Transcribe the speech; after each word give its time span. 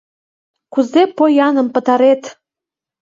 «Кузе 0.73 1.03
пояным 1.17 1.67
пытарет!» 1.73 2.23